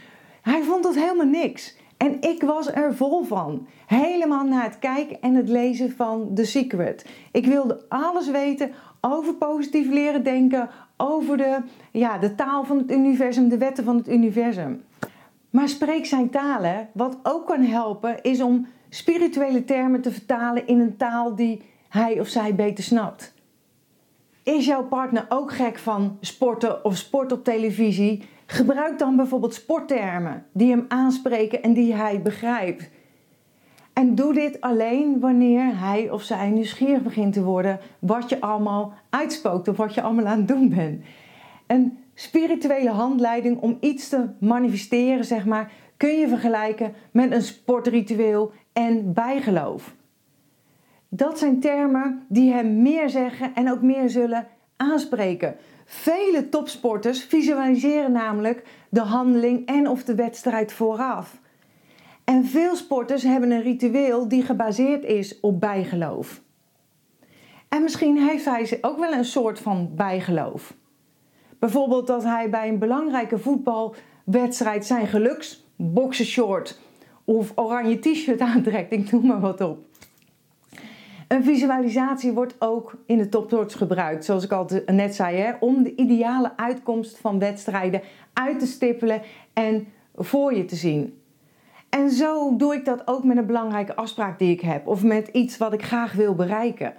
Hij 0.42 0.64
vond 0.64 0.86
het 0.86 0.96
helemaal 0.96 1.26
niks. 1.26 1.78
En 1.98 2.22
ik 2.22 2.42
was 2.42 2.72
er 2.72 2.96
vol 2.96 3.24
van. 3.24 3.68
Helemaal 3.86 4.44
na 4.44 4.64
het 4.64 4.80
kijken 4.80 5.22
en 5.22 5.36
het 5.36 5.50
lezen 5.50 5.92
van 5.92 6.32
The 6.34 6.46
Secret. 6.46 7.06
Ik 7.32 7.46
wilde 7.46 7.86
alles 7.90 8.30
weten 8.30 8.72
over 9.02 9.34
positief 9.34 9.90
leren 9.90 10.24
denken, 10.24 10.70
over 10.98 11.38
de, 11.38 11.58
ja, 11.92 12.18
de 12.18 12.36
taal 12.36 12.64
van 12.64 12.78
het 12.78 12.92
universum, 12.92 13.50
de 13.50 13.58
wetten 13.58 13.84
van 13.84 13.98
het 13.98 14.10
universum. 14.10 14.84
Maar 15.50 15.70
spreek 15.70 16.06
zijn 16.06 16.30
talen. 16.30 16.90
Wat 16.94 17.18
ook 17.24 17.48
kan 17.48 17.62
helpen 17.62 18.22
is 18.22 18.42
om 18.42 18.68
spirituele 18.90 19.66
termen 19.66 20.02
te 20.02 20.12
vertalen 20.12 20.68
in 20.68 20.80
een 20.80 20.98
taal 20.98 21.36
die 21.36 21.62
hij 21.90 22.20
of 22.20 22.28
zij 22.28 22.56
beter 22.56 22.84
snapt. 22.84 23.34
Is 24.44 24.66
jouw 24.66 24.84
partner 24.84 25.26
ook 25.30 25.54
gek 25.54 25.78
van 25.78 26.18
sporten 26.22 26.86
of 26.86 26.98
sport 26.98 27.32
op 27.32 27.44
televisie? 27.44 28.24
Gebruik 28.46 29.00
dan 29.00 29.16
bijvoorbeeld 29.16 29.54
sporttermen 29.54 30.46
die 30.54 30.70
hem 30.70 30.86
aanspreken 30.88 31.64
en 31.64 31.74
die 31.74 31.94
hij 31.94 32.22
begrijpt. 32.22 32.90
En 33.94 34.16
doe 34.16 34.34
dit 34.34 34.62
alleen 34.62 35.20
wanneer 35.20 35.80
hij 35.80 36.10
of 36.10 36.22
zij 36.22 36.50
nieuwsgierig 36.50 37.02
begint 37.02 37.34
te 37.34 37.44
worden 37.44 37.80
wat 38.00 38.30
je 38.30 38.42
allemaal 38.42 38.94
uitspookt 39.10 39.68
of 39.68 39.78
wat 39.78 39.94
je 39.94 40.02
allemaal 40.02 40.26
aan 40.26 40.38
het 40.38 40.48
doen 40.48 40.70
bent. 40.70 41.04
Een 41.68 41.98
spirituele 42.14 42.90
handleiding 42.90 43.60
om 43.60 43.78
iets 43.80 44.10
te 44.10 44.30
manifesteren, 44.40 45.26
zeg 45.26 45.46
maar, 45.46 45.72
kun 45.98 46.20
je 46.20 46.28
vergelijken 46.28 46.94
met 47.12 47.32
een 47.32 47.42
sportritueel 47.42 48.52
en 48.74 49.14
bijgeloof. 49.14 49.96
Dat 51.10 51.40
zijn 51.40 51.60
termen 51.60 52.26
die 52.28 52.52
hem 52.52 52.82
meer 52.82 53.10
zeggen 53.10 53.56
en 53.56 53.72
ook 53.72 53.82
meer 53.82 54.10
zullen 54.10 54.48
aanspreken. 54.78 55.56
Vele 55.94 56.50
topsporters 56.50 57.24
visualiseren 57.24 58.12
namelijk 58.12 58.64
de 58.90 59.02
handeling 59.02 59.66
en 59.66 59.88
of 59.88 60.04
de 60.04 60.16
wedstrijd 60.16 60.74
vooraf. 60.74 61.40
En 62.24 62.46
veel 62.46 62.76
sporters 62.76 63.24
hebben 63.24 63.52
een 63.52 63.62
ritueel 63.62 64.28
die 64.28 64.44
gebaseerd 64.44 65.04
is 65.04 65.40
op 65.40 65.60
bijgeloof. 65.60 66.42
En 67.70 67.84
misschien 67.84 68.18
heeft 68.18 68.46
hij 68.46 68.78
ook 68.82 69.00
wel 69.00 69.14
een 69.14 69.26
soort 69.26 69.60
van 69.60 69.92
bijgeloof. 69.96 70.74
Bijvoorbeeld 71.60 72.08
dat 72.08 72.24
hij 72.24 72.50
bij 72.50 72.68
een 72.68 72.80
belangrijke 72.80 73.40
voetbalwedstrijd 73.40 74.86
zijn 74.86 75.08
geluks 75.08 75.66
boxershort 75.76 76.80
of 77.24 77.52
oranje 77.56 78.00
t-shirt 78.00 78.40
aantrekt, 78.40 78.92
ik 78.92 79.12
noem 79.12 79.26
maar 79.26 79.40
wat 79.40 79.62
op. 79.62 79.86
Een 81.34 81.44
visualisatie 81.44 82.32
wordt 82.32 82.56
ook 82.60 82.96
in 83.06 83.18
de 83.18 83.30
topsports 83.30 83.76
gebruikt, 83.76 84.26
zoals 84.26 84.44
ik 84.44 84.52
al 84.52 84.70
net 84.86 85.16
zei, 85.16 85.38
hè, 85.38 85.54
om 85.60 85.84
de 85.84 85.96
ideale 85.96 86.52
uitkomst 86.56 87.18
van 87.18 87.40
wedstrijden 87.40 88.02
uit 88.34 88.60
te 88.60 88.66
stippelen 88.66 89.22
en 89.54 89.88
voor 90.16 90.54
je 90.54 90.66
te 90.66 90.76
zien. 90.76 91.22
En 91.90 92.10
zo 92.10 92.56
doe 92.56 92.74
ik 92.74 92.86
dat 92.86 93.08
ook 93.08 93.24
met 93.24 93.38
een 93.38 93.46
belangrijke 93.46 93.96
afspraak 93.96 94.40
die 94.40 94.52
ik 94.52 94.62
heb 94.62 94.88
of 94.88 95.04
met 95.04 95.28
iets 95.28 95.58
wat 95.58 95.74
ik 95.74 95.84
graag 95.84 96.14
wil 96.14 96.36
bereiken. 96.36 96.94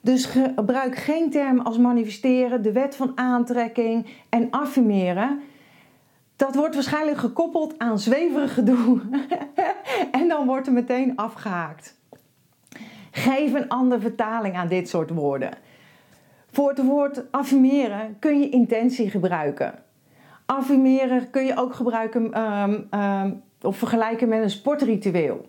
Dus 0.00 0.24
gebruik 0.24 0.96
geen 0.96 1.30
term 1.30 1.60
als 1.60 1.78
manifesteren, 1.78 2.62
de 2.62 2.72
wet 2.72 2.96
van 2.96 3.12
aantrekking 3.14 4.06
en 4.28 4.50
affirmeren. 4.50 5.40
Dat 6.36 6.54
wordt 6.54 6.74
waarschijnlijk 6.74 7.18
gekoppeld 7.18 7.78
aan 7.78 7.98
zweverig 7.98 8.54
gedoe 8.54 9.00
en 10.20 10.28
dan 10.28 10.46
wordt 10.46 10.66
er 10.66 10.72
meteen 10.72 11.16
afgehaakt. 11.16 12.02
Geef 13.16 13.52
een 13.52 13.68
andere 13.68 14.00
vertaling 14.00 14.54
aan 14.54 14.68
dit 14.68 14.88
soort 14.88 15.10
woorden. 15.10 15.50
Voor 16.50 16.68
het 16.68 16.84
woord 16.84 17.32
affirmeren 17.32 18.16
kun 18.18 18.40
je 18.40 18.48
intentie 18.48 19.10
gebruiken. 19.10 19.74
Affirmeren 20.46 21.30
kun 21.30 21.44
je 21.44 21.56
ook 21.56 21.74
gebruiken 21.74 22.40
um, 22.40 22.88
um, 23.00 23.42
of 23.60 23.76
vergelijken 23.76 24.28
met 24.28 24.42
een 24.42 24.50
sportritueel. 24.50 25.48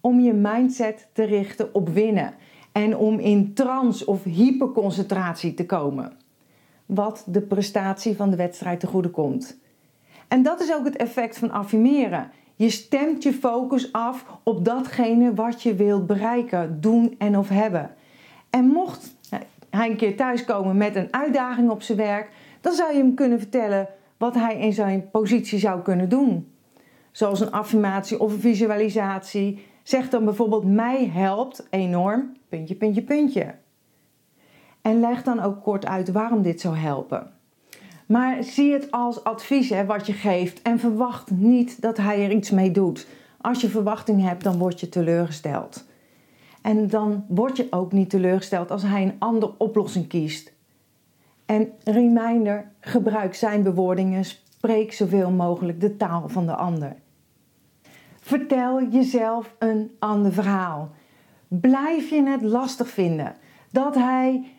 Om 0.00 0.20
je 0.20 0.32
mindset 0.32 1.08
te 1.12 1.24
richten 1.24 1.74
op 1.74 1.88
winnen 1.88 2.34
en 2.72 2.96
om 2.96 3.18
in 3.18 3.54
trance 3.54 4.06
of 4.06 4.24
hyperconcentratie 4.24 5.54
te 5.54 5.66
komen. 5.66 6.12
Wat 6.86 7.24
de 7.26 7.42
prestatie 7.42 8.16
van 8.16 8.30
de 8.30 8.36
wedstrijd 8.36 8.80
te 8.80 8.86
goede 8.86 9.10
komt. 9.10 9.58
En 10.28 10.42
dat 10.42 10.60
is 10.60 10.74
ook 10.74 10.84
het 10.84 10.96
effect 10.96 11.38
van 11.38 11.50
affirmeren. 11.50 12.30
Je 12.56 12.70
stemt 12.70 13.22
je 13.22 13.32
focus 13.32 13.92
af 13.92 14.24
op 14.42 14.64
datgene 14.64 15.34
wat 15.34 15.62
je 15.62 15.74
wilt 15.74 16.06
bereiken, 16.06 16.80
doen 16.80 17.14
en 17.18 17.38
of 17.38 17.48
hebben. 17.48 17.90
En 18.50 18.64
mocht 18.64 19.16
hij 19.70 19.90
een 19.90 19.96
keer 19.96 20.16
thuiskomen 20.16 20.76
met 20.76 20.96
een 20.96 21.12
uitdaging 21.12 21.70
op 21.70 21.82
zijn 21.82 21.98
werk, 21.98 22.30
dan 22.60 22.72
zou 22.72 22.92
je 22.92 22.98
hem 22.98 23.14
kunnen 23.14 23.38
vertellen 23.38 23.88
wat 24.16 24.34
hij 24.34 24.58
in 24.58 24.72
zijn 24.72 25.10
positie 25.10 25.58
zou 25.58 25.82
kunnen 25.82 26.08
doen. 26.08 26.52
Zoals 27.10 27.40
een 27.40 27.52
affirmatie 27.52 28.20
of 28.20 28.32
een 28.32 28.40
visualisatie. 28.40 29.66
Zeg 29.82 30.08
dan 30.08 30.24
bijvoorbeeld: 30.24 30.64
Mij 30.64 31.10
helpt 31.12 31.66
enorm, 31.70 32.36
puntje, 32.48 32.74
puntje, 32.74 33.02
puntje. 33.02 33.54
En 34.82 35.00
leg 35.00 35.22
dan 35.22 35.40
ook 35.40 35.62
kort 35.62 35.86
uit 35.86 36.12
waarom 36.12 36.42
dit 36.42 36.60
zou 36.60 36.76
helpen. 36.76 37.35
Maar 38.06 38.42
zie 38.42 38.72
het 38.72 38.90
als 38.90 39.24
advies 39.24 39.70
hè, 39.70 39.84
wat 39.84 40.06
je 40.06 40.12
geeft 40.12 40.62
en 40.62 40.78
verwacht 40.78 41.30
niet 41.30 41.80
dat 41.80 41.96
hij 41.96 42.24
er 42.24 42.30
iets 42.30 42.50
mee 42.50 42.70
doet. 42.70 43.06
Als 43.40 43.60
je 43.60 43.68
verwachting 43.68 44.22
hebt, 44.22 44.44
dan 44.44 44.58
word 44.58 44.80
je 44.80 44.88
teleurgesteld. 44.88 45.84
En 46.62 46.88
dan 46.88 47.24
word 47.28 47.56
je 47.56 47.66
ook 47.70 47.92
niet 47.92 48.10
teleurgesteld 48.10 48.70
als 48.70 48.82
hij 48.82 49.02
een 49.02 49.16
andere 49.18 49.54
oplossing 49.58 50.06
kiest. 50.06 50.52
En 51.46 51.72
reminder, 51.84 52.70
gebruik 52.80 53.34
zijn 53.34 53.62
bewoordingen, 53.62 54.24
spreek 54.24 54.92
zoveel 54.92 55.30
mogelijk 55.30 55.80
de 55.80 55.96
taal 55.96 56.28
van 56.28 56.46
de 56.46 56.54
ander. 56.54 56.96
Vertel 58.20 58.88
jezelf 58.88 59.54
een 59.58 59.90
ander 59.98 60.32
verhaal. 60.32 60.90
Blijf 61.48 62.10
je 62.10 62.22
het 62.22 62.42
lastig 62.42 62.88
vinden 62.88 63.34
dat 63.70 63.94
hij 63.94 64.55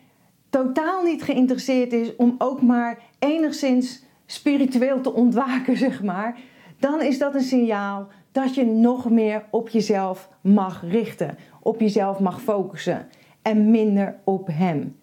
totaal 0.50 1.02
niet 1.02 1.22
geïnteresseerd 1.22 1.92
is 1.92 2.16
om 2.16 2.34
ook 2.38 2.62
maar 2.62 2.98
enigszins 3.18 4.02
spiritueel 4.26 5.00
te 5.00 5.12
ontwaken, 5.12 5.76
zeg 5.86 6.02
maar, 6.02 6.38
dan 6.78 7.02
is 7.02 7.18
dat 7.18 7.34
een 7.34 7.40
signaal 7.40 8.08
dat 8.32 8.54
je 8.54 8.64
nog 8.64 9.10
meer 9.10 9.44
op 9.50 9.68
jezelf 9.68 10.28
mag 10.40 10.82
richten, 10.88 11.36
op 11.62 11.80
jezelf 11.80 12.18
mag 12.18 12.42
focussen 12.42 13.06
en 13.42 13.70
minder 13.70 14.16
op 14.24 14.48
hem. 14.52 14.96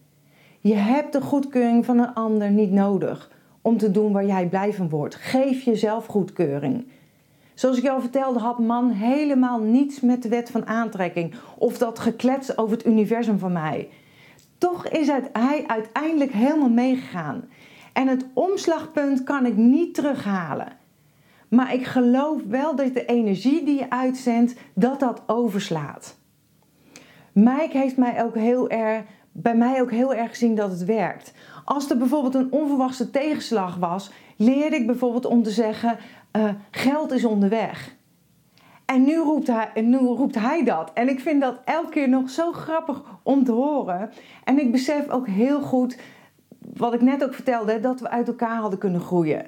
Je 0.60 0.76
hebt 0.76 1.14
de 1.14 1.22
goedkeuring 1.22 1.86
van 1.86 2.00
een 2.00 2.14
ander 2.14 2.52
niet 2.52 2.72
nodig 2.72 3.32
om 3.62 3.78
te 3.78 3.92
doen 3.92 4.12
waar 4.12 4.26
jij 4.26 4.48
blij 4.48 4.74
van 4.74 4.90
wordt. 4.90 5.16
Geef 5.16 5.62
jezelf 5.62 6.06
goedkeuring. 6.06 6.88
Zoals 7.54 7.78
ik 7.78 7.84
jou 7.84 8.02
vertelde, 8.02 8.40
had 8.40 8.60
man 8.60 8.90
helemaal 8.90 9.60
niets 9.60 10.00
met 10.00 10.24
de 10.24 10.30
wet 10.30 10.50
van 10.50 10.68
aantrekking 10.68 11.34
of 11.58 11.78
dat 11.78 12.00
geklets 12.00 12.58
over 12.58 12.78
het 12.78 12.86
universum 12.86 13.40
van 13.40 13.52
mij. 13.52 13.90
Toch 14.72 14.88
is 14.88 15.08
hij 15.34 15.64
uiteindelijk 15.68 16.32
helemaal 16.32 16.70
meegegaan. 16.70 17.50
En 17.94 18.08
het 18.08 18.26
omslagpunt 18.34 19.24
kan 19.24 19.46
ik 19.46 19.56
niet 19.56 19.94
terughalen. 19.94 20.68
Maar 21.48 21.74
ik 21.74 21.86
geloof 21.86 22.42
wel 22.48 22.76
dat 22.76 22.94
de 22.94 23.06
energie 23.06 23.64
die 23.64 23.80
je 23.80 23.90
uitzendt, 23.90 24.56
dat 24.74 25.00
dat 25.00 25.24
overslaat. 25.28 26.18
Mike 27.32 27.78
heeft 27.78 27.98
mij 27.98 28.24
ook 28.24 28.36
heel 28.36 28.70
erg, 28.70 29.04
bij 29.32 29.56
mij 29.56 29.82
ook 29.82 29.92
heel 29.92 30.14
erg 30.14 30.30
gezien 30.30 30.56
dat 30.56 30.72
het 30.72 30.86
werkt. 30.86 31.34
Als 31.66 31.90
er 31.90 31.98
bijvoorbeeld 31.98 32.36
een 32.36 32.52
onverwachte 32.52 33.10
tegenslag 33.10 33.76
was, 33.76 34.12
leerde 34.36 34.76
ik 34.76 34.86
bijvoorbeeld 34.86 35.26
om 35.26 35.44
te 35.44 35.52
zeggen: 35.52 35.98
uh, 36.38 36.50
geld 36.72 37.12
is 37.12 37.26
onderweg. 37.26 37.95
En 38.86 39.04
nu 39.04 39.18
roept, 39.18 39.48
hij, 39.48 39.82
nu 39.82 39.98
roept 39.98 40.40
hij 40.40 40.64
dat. 40.64 40.92
En 40.94 41.10
ik 41.10 41.20
vind 41.20 41.42
dat 41.42 41.60
elke 41.66 41.90
keer 41.90 42.10
nog 42.10 42.30
zo 42.30 42.52
grappig 42.52 43.02
om 43.24 43.44
te 43.44 43.52
horen. 43.52 44.12
En 44.44 44.60
ik 44.60 44.72
besef 44.72 45.10
ook 45.10 45.28
heel 45.28 45.62
goed, 45.62 45.98
wat 46.74 46.94
ik 46.94 47.02
net 47.02 47.24
ook 47.24 47.34
vertelde, 47.34 47.80
dat 47.80 48.00
we 48.00 48.10
uit 48.10 48.28
elkaar 48.28 48.58
hadden 48.58 48.80
kunnen 48.80 49.02
groeien. 49.02 49.46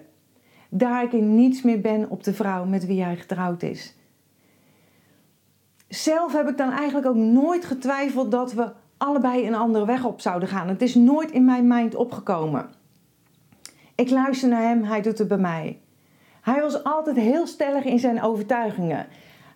Daar 0.70 1.04
ik 1.04 1.14
in 1.14 1.36
niets 1.36 1.62
meer 1.62 1.82
ben 1.82 2.10
op 2.10 2.24
de 2.24 2.34
vrouw 2.34 2.66
met 2.66 2.86
wie 2.86 3.04
hij 3.04 3.16
getrouwd 3.16 3.64
is. 3.64 3.96
Zelf 5.88 6.34
heb 6.34 6.50
ik 6.50 6.58
dan 6.58 6.72
eigenlijk 6.72 7.08
ook 7.08 7.16
nooit 7.16 7.66
getwijfeld 7.66 8.32
dat 8.32 8.54
we 8.54 8.72
allebei 8.98 9.48
een 9.48 9.56
andere 9.56 9.86
weg 9.86 10.06
op 10.06 10.22
zouden 10.22 10.50
gaan. 10.50 10.68
Het 10.68 10.82
is 10.82 10.96
nooit 10.96 11.32
in 11.32 11.46
mijn 11.46 11.68
mind 11.68 11.96
opgekomen. 11.96 12.70
Ik 13.96 14.10
luister 14.10 14.50
naar 14.50 14.62
hem, 14.62 14.84
hij 14.84 15.02
doet 15.02 15.18
het 15.18 15.28
bij 15.28 15.38
mij. 15.38 15.80
Hij 16.42 16.62
was 16.62 16.84
altijd 16.84 17.16
heel 17.16 17.48
stellig 17.48 17.84
in 17.84 18.00
zijn 18.00 18.22
overtuigingen. 18.22 19.08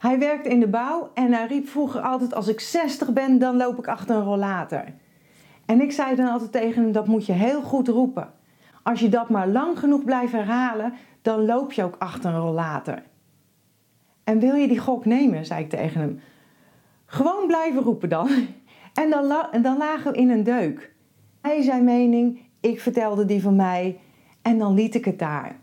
Hij 0.01 0.19
werkte 0.19 0.49
in 0.49 0.59
de 0.59 0.67
bouw 0.67 1.11
en 1.13 1.33
hij 1.33 1.47
riep 1.47 1.67
vroeger 1.67 2.01
altijd: 2.01 2.33
Als 2.33 2.47
ik 2.47 2.59
60 2.59 3.13
ben, 3.13 3.39
dan 3.39 3.57
loop 3.57 3.77
ik 3.77 3.87
achter 3.87 4.15
een 4.15 4.23
rollator. 4.23 4.83
En 5.65 5.81
ik 5.81 5.91
zei 5.91 6.15
dan 6.15 6.31
altijd 6.31 6.51
tegen 6.51 6.83
hem: 6.83 6.91
Dat 6.91 7.07
moet 7.07 7.25
je 7.25 7.31
heel 7.31 7.61
goed 7.61 7.87
roepen. 7.87 8.33
Als 8.83 8.99
je 8.99 9.09
dat 9.09 9.29
maar 9.29 9.47
lang 9.47 9.79
genoeg 9.79 10.03
blijft 10.03 10.31
herhalen, 10.31 10.93
dan 11.21 11.45
loop 11.45 11.71
je 11.71 11.83
ook 11.83 11.95
achter 11.99 12.33
een 12.33 12.39
rollator. 12.39 13.03
En 14.23 14.39
wil 14.39 14.55
je 14.55 14.67
die 14.67 14.79
gok 14.79 15.05
nemen, 15.05 15.45
zei 15.45 15.63
ik 15.63 15.69
tegen 15.69 16.01
hem. 16.01 16.19
Gewoon 17.05 17.47
blijven 17.47 17.81
roepen 17.81 18.09
dan. 18.09 18.29
En 18.93 19.09
dan, 19.09 19.45
en 19.51 19.61
dan 19.61 19.77
lagen 19.77 20.11
we 20.11 20.17
in 20.17 20.29
een 20.29 20.43
deuk. 20.43 20.93
Hij 21.41 21.61
zijn 21.61 21.83
mening, 21.83 22.39
ik 22.59 22.81
vertelde 22.81 23.25
die 23.25 23.41
van 23.41 23.55
mij 23.55 23.99
en 24.41 24.57
dan 24.57 24.73
liet 24.73 24.95
ik 24.95 25.05
het 25.05 25.19
daar. 25.19 25.55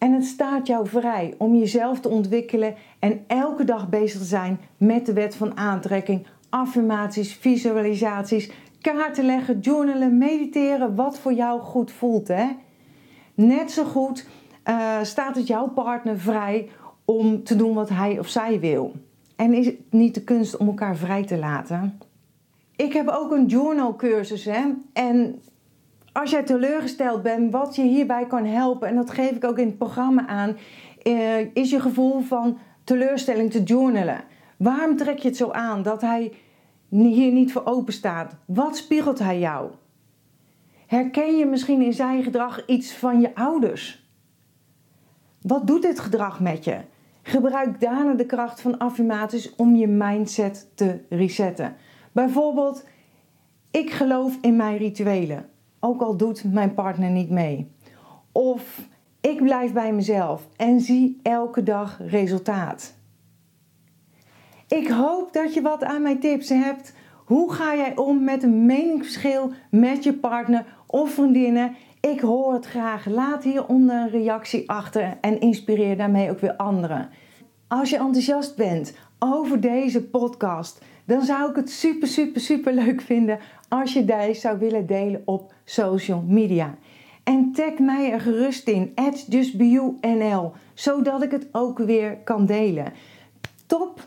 En 0.00 0.12
het 0.12 0.24
staat 0.24 0.66
jou 0.66 0.88
vrij 0.88 1.34
om 1.38 1.54
jezelf 1.54 2.00
te 2.00 2.08
ontwikkelen 2.08 2.74
en 2.98 3.24
elke 3.26 3.64
dag 3.64 3.88
bezig 3.88 4.20
te 4.20 4.26
zijn 4.26 4.60
met 4.76 5.06
de 5.06 5.12
wet 5.12 5.34
van 5.34 5.56
aantrekking, 5.56 6.26
affirmaties, 6.48 7.34
visualisaties, 7.34 8.50
kaarten 8.80 9.24
leggen, 9.24 9.58
journalen, 9.58 10.18
mediteren, 10.18 10.94
wat 10.94 11.18
voor 11.18 11.32
jou 11.32 11.60
goed 11.60 11.92
voelt. 11.92 12.28
Hè? 12.28 12.46
Net 13.34 13.70
zo 13.70 13.84
goed 13.84 14.26
uh, 14.68 15.02
staat 15.02 15.36
het 15.36 15.46
jouw 15.46 15.68
partner 15.68 16.18
vrij 16.18 16.68
om 17.04 17.44
te 17.44 17.56
doen 17.56 17.74
wat 17.74 17.88
hij 17.88 18.18
of 18.18 18.28
zij 18.28 18.60
wil. 18.60 18.92
En 19.36 19.54
is 19.54 19.66
het 19.66 19.78
niet 19.90 20.14
de 20.14 20.24
kunst 20.24 20.56
om 20.56 20.66
elkaar 20.66 20.96
vrij 20.96 21.24
te 21.24 21.38
laten? 21.38 21.98
Ik 22.76 22.92
heb 22.92 23.08
ook 23.08 23.32
een 23.32 23.46
journal 23.46 23.96
cursus 23.96 24.44
hè? 24.44 24.64
en 24.92 25.40
als 26.12 26.30
jij 26.30 26.42
teleurgesteld 26.42 27.22
bent, 27.22 27.52
wat 27.52 27.76
je 27.76 27.82
hierbij 27.82 28.26
kan 28.26 28.44
helpen, 28.44 28.88
en 28.88 28.94
dat 28.94 29.10
geef 29.10 29.30
ik 29.30 29.44
ook 29.44 29.58
in 29.58 29.66
het 29.66 29.78
programma 29.78 30.26
aan, 30.26 30.56
eh, 31.02 31.54
is 31.54 31.70
je 31.70 31.80
gevoel 31.80 32.20
van 32.20 32.58
teleurstelling 32.84 33.50
te 33.50 33.62
journalen. 33.62 34.24
Waarom 34.56 34.96
trek 34.96 35.18
je 35.18 35.28
het 35.28 35.36
zo 35.36 35.50
aan 35.50 35.82
dat 35.82 36.00
hij 36.00 36.32
hier 36.88 37.32
niet 37.32 37.52
voor 37.52 37.64
open 37.64 37.92
staat? 37.92 38.36
Wat 38.46 38.76
spiegelt 38.76 39.18
hij 39.18 39.38
jou? 39.38 39.70
Herken 40.86 41.36
je 41.36 41.46
misschien 41.46 41.82
in 41.82 41.92
zijn 41.92 42.22
gedrag 42.22 42.66
iets 42.66 42.94
van 42.94 43.20
je 43.20 43.34
ouders? 43.34 44.08
Wat 45.42 45.66
doet 45.66 45.82
dit 45.82 46.00
gedrag 46.00 46.40
met 46.40 46.64
je? 46.64 46.76
Gebruik 47.22 47.80
daarna 47.80 48.14
de 48.14 48.26
kracht 48.26 48.60
van 48.60 48.78
affirmaties 48.78 49.54
om 49.54 49.76
je 49.76 49.86
mindset 49.86 50.70
te 50.74 51.00
resetten. 51.08 51.76
Bijvoorbeeld, 52.12 52.84
ik 53.70 53.90
geloof 53.90 54.38
in 54.40 54.56
mijn 54.56 54.76
rituelen 54.76 55.48
ook 55.80 56.02
al 56.02 56.16
doet 56.16 56.44
mijn 56.52 56.74
partner 56.74 57.10
niet 57.10 57.30
mee. 57.30 57.70
Of 58.32 58.88
ik 59.20 59.42
blijf 59.42 59.72
bij 59.72 59.92
mezelf 59.92 60.48
en 60.56 60.80
zie 60.80 61.20
elke 61.22 61.62
dag 61.62 61.98
resultaat. 62.06 62.94
Ik 64.68 64.88
hoop 64.88 65.32
dat 65.32 65.54
je 65.54 65.62
wat 65.62 65.84
aan 65.84 66.02
mijn 66.02 66.20
tips 66.20 66.48
hebt. 66.48 66.94
Hoe 67.24 67.52
ga 67.52 67.76
jij 67.76 67.96
om 67.96 68.24
met 68.24 68.42
een 68.42 68.66
meningsverschil 68.66 69.52
met 69.70 70.04
je 70.04 70.12
partner 70.14 70.64
of 70.86 71.10
vriendinnen? 71.10 71.76
Ik 72.00 72.20
hoor 72.20 72.52
het 72.52 72.66
graag. 72.66 73.06
Laat 73.06 73.44
hieronder 73.44 73.96
een 73.96 74.10
reactie 74.10 74.70
achter 74.70 75.18
en 75.20 75.40
inspireer 75.40 75.96
daarmee 75.96 76.30
ook 76.30 76.40
weer 76.40 76.56
anderen. 76.56 77.08
Als 77.68 77.90
je 77.90 77.96
enthousiast 77.96 78.56
bent 78.56 78.94
over 79.18 79.60
deze 79.60 80.04
podcast, 80.04 80.82
dan 81.10 81.22
zou 81.22 81.50
ik 81.50 81.56
het 81.56 81.70
super, 81.70 82.08
super, 82.08 82.40
super 82.40 82.72
leuk 82.72 83.00
vinden 83.00 83.38
als 83.68 83.92
je 83.92 84.04
deze 84.04 84.40
zou 84.40 84.58
willen 84.58 84.86
delen 84.86 85.22
op 85.24 85.52
social 85.64 86.24
media. 86.26 86.74
En 87.24 87.52
tag 87.52 87.78
mij 87.78 88.12
er 88.12 88.20
gerust 88.20 88.68
in, 88.68 88.94
justbeyounl, 89.28 90.52
zodat 90.74 91.22
ik 91.22 91.30
het 91.30 91.48
ook 91.52 91.78
weer 91.78 92.16
kan 92.24 92.46
delen. 92.46 92.92
Top, 93.66 94.06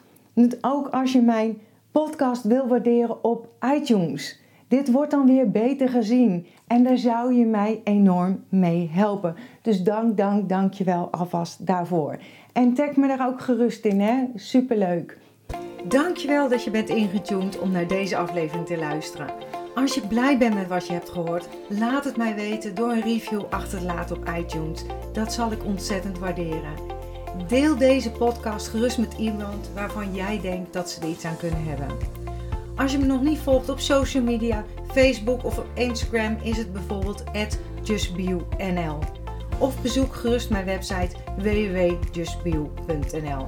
ook 0.62 0.88
als 0.88 1.12
je 1.12 1.22
mijn 1.22 1.58
podcast 1.92 2.44
wil 2.44 2.68
waarderen 2.68 3.24
op 3.24 3.48
iTunes. 3.76 4.40
Dit 4.68 4.92
wordt 4.92 5.12
dan 5.12 5.26
weer 5.26 5.52
beter 5.52 5.90
gezien 5.90 6.46
en 6.68 6.84
daar 6.84 6.98
zou 6.98 7.34
je 7.34 7.46
mij 7.46 7.82
enorm 7.84 8.44
mee 8.50 8.90
helpen. 8.92 9.36
Dus 9.62 9.84
dank, 9.84 10.18
dank, 10.18 10.50
dank 10.50 10.74
je 10.74 10.84
wel 10.84 11.10
alvast 11.12 11.66
daarvoor. 11.66 12.18
En 12.54 12.74
tag 12.74 12.96
me 12.96 13.08
daar 13.08 13.28
ook 13.28 13.42
gerust 13.42 13.86
in, 13.86 14.00
hè? 14.00 14.26
Superleuk. 14.36 15.22
Dankjewel 15.84 16.50
dat 16.50 16.64
je 16.64 16.72
bent 16.72 16.90
ingetuned 16.90 17.60
om 17.60 17.72
naar 17.72 17.88
deze 17.88 18.18
aflevering 18.18 18.66
te 18.66 18.78
luisteren. 18.78 19.34
Als 19.76 19.94
je 19.94 20.08
blij 20.08 20.38
bent 20.38 20.54
met 20.54 20.68
wat 20.68 20.88
je 20.88 20.94
hebt 20.94 21.10
gehoord, 21.10 21.48
laat 21.70 22.04
het 22.04 22.18
mij 22.18 22.36
weten 22.36 22.76
door 22.76 22.90
een 22.90 23.02
review 23.02 23.42
achter 23.50 23.80
te 23.80 23.86
laten 23.86 24.16
op 24.16 24.30
iTunes. 24.38 24.86
Dat 25.14 25.34
zal 25.34 25.52
ik 25.52 25.66
ontzettend 25.66 26.20
waarderen. 26.20 26.74
Deel 27.48 27.78
deze 27.78 28.12
podcast 28.12 28.68
gerust 28.68 28.98
met 28.98 29.14
iemand 29.18 29.70
waarvan 29.74 30.16
jij 30.16 30.40
denkt 30.42 30.74
dat 30.74 30.90
ze 30.90 31.02
er 31.02 31.08
iets 31.08 31.26
aan 31.26 31.38
kunnen 31.38 31.64
hebben. 31.64 31.88
Als 32.76 32.92
je 32.92 32.98
me 32.98 33.06
nog 33.06 33.22
niet 33.22 33.40
volgt 33.40 33.70
op 33.70 33.80
social 33.80 34.24
media, 34.24 34.66
Facebook 34.92 35.44
of 35.44 35.58
op 35.58 35.68
Instagram 35.74 36.38
is 36.44 36.58
het 36.58 36.74
bijvoorbeeld 36.74 37.24
justbio.nl. 37.84 39.00
Of 39.58 39.82
bezoek 39.82 40.16
gerust 40.16 40.50
mijn 40.50 40.66
website 40.66 41.16
www.justbio.nl. 41.38 43.48